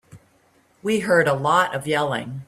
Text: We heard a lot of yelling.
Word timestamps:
We 0.81 1.01
heard 1.01 1.27
a 1.27 1.35
lot 1.35 1.75
of 1.75 1.85
yelling. 1.85 2.39